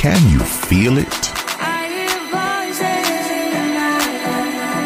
Can 0.00 0.30
you 0.30 0.40
feel 0.40 0.96
it? 0.96 1.30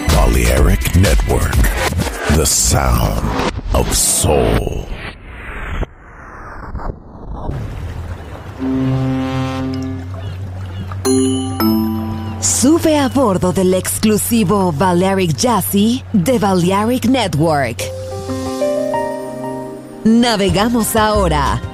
Balearic 0.09 0.97
Network, 0.97 1.55
the 2.35 2.45
sound 2.45 3.53
of 3.75 3.87
soul. 3.95 4.89
Sube 12.41 12.99
a 12.99 13.09
bordo 13.09 13.53
del 13.53 13.75
exclusivo 13.75 14.73
Balearic 14.73 15.37
Jazzy 15.37 16.03
de 16.13 16.41
Balearic 16.41 17.05
Network. 17.05 17.85
Navegamos 20.03 20.97
ahora. 20.97 21.74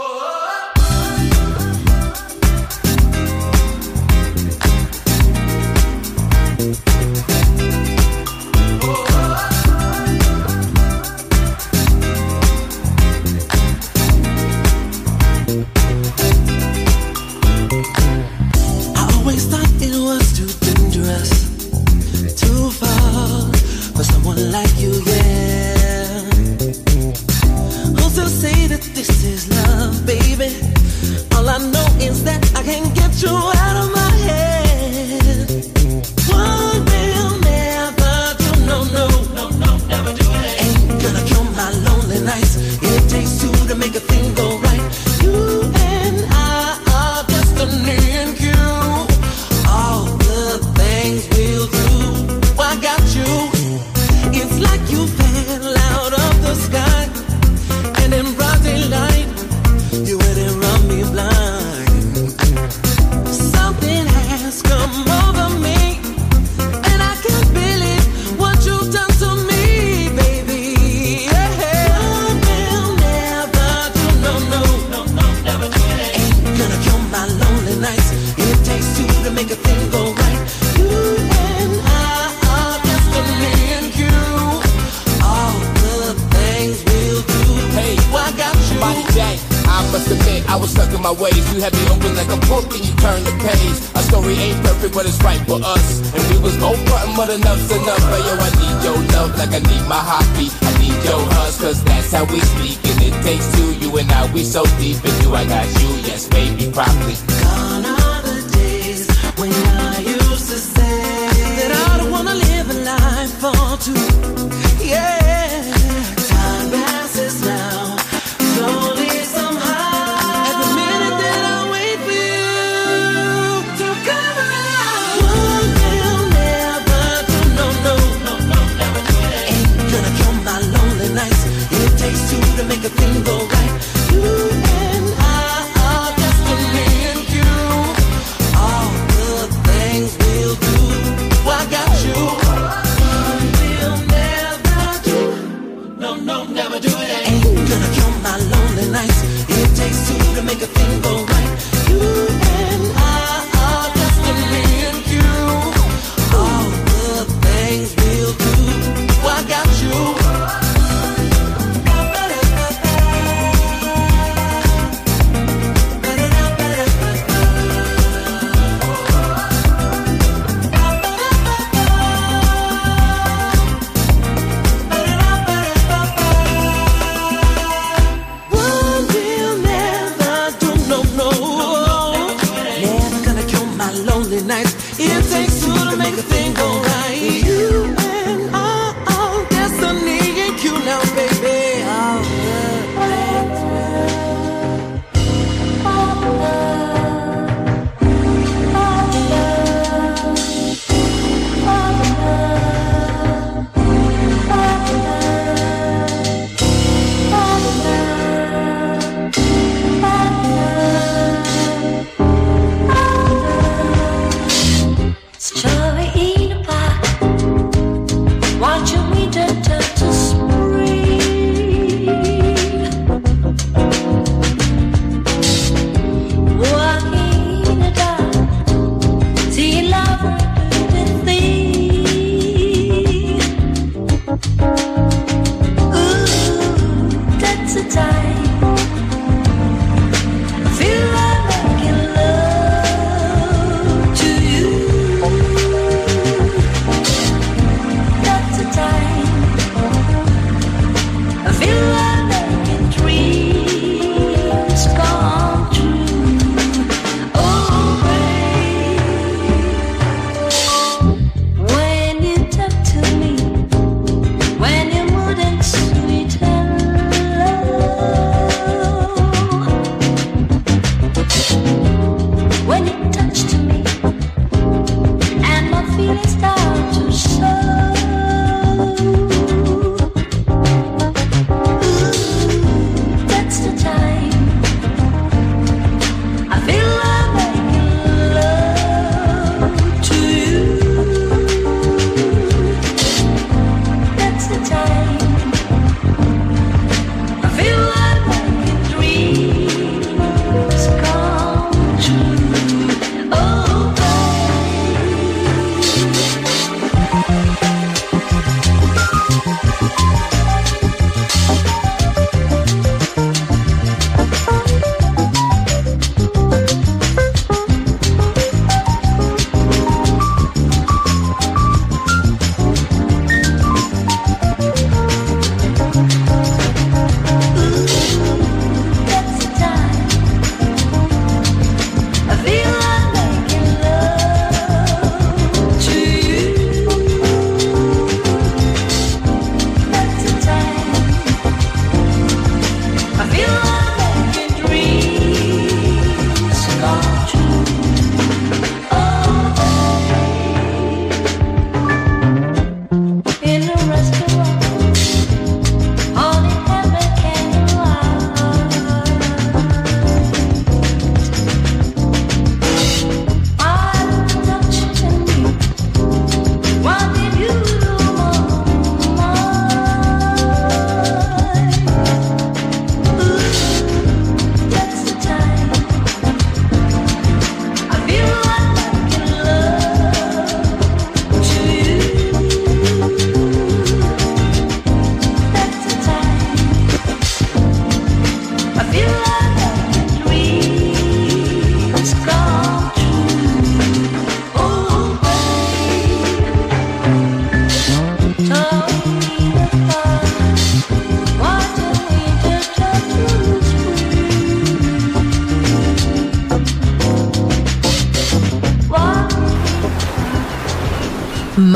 speaking. 102.53 102.97
It 103.07 103.15
takes 103.23 103.47
two, 103.55 103.73
you 103.81 103.97
and 103.97 104.11
I, 104.11 104.31
we 104.33 104.43
so 104.43 104.63
deep 104.79 105.03
in 105.03 105.15
you. 105.23 105.33
I 105.33 105.45
got 105.45 105.67
you, 105.81 105.89
yes, 106.07 106.27
baby, 106.27 106.71
properly. 106.71 107.15
Gone 107.41 107.85
are 107.85 108.21
the 108.21 108.37
days 108.53 109.07
when 109.37 109.51
I 109.51 109.80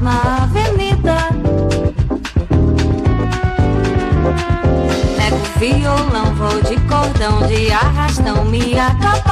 na 0.00 0.44
avenida. 0.44 1.16
Pego 5.16 5.42
violão, 5.58 6.32
vou 6.36 6.62
de 6.62 6.76
cordão, 6.82 7.44
de 7.48 7.72
arrastão, 7.72 8.44
me 8.44 8.78
acabo. 8.78 9.23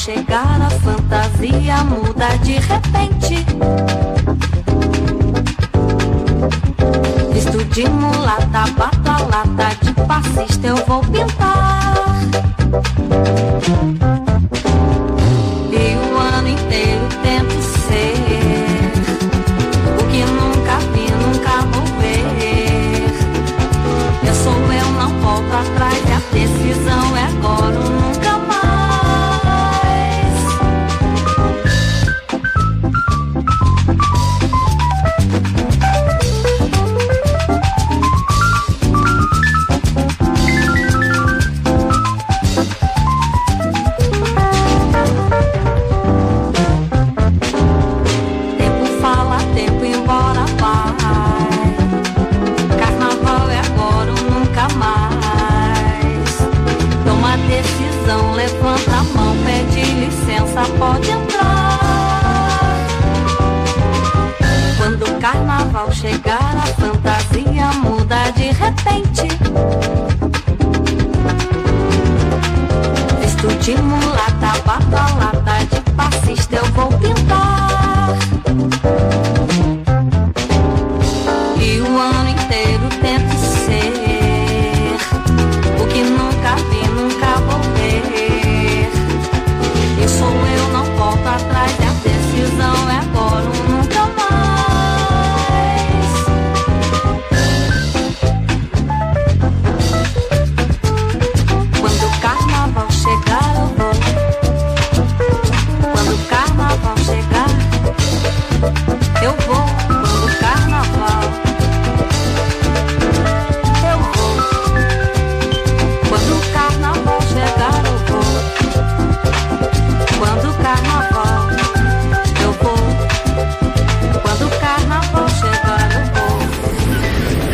chegar, 0.00 0.62
a 0.62 0.70
fantasia 0.70 1.84
muda 1.84 2.28
de 2.38 2.52
repente. 2.54 3.44
Visto 7.30 7.62
de 7.66 7.86
mulata, 7.90 8.64
bato 8.78 9.10
a 9.10 9.18
lata 9.18 9.76
de 9.82 9.92
passista, 10.06 10.68
eu 10.68 10.76
vou 10.86 11.02
pintar. 11.02 11.59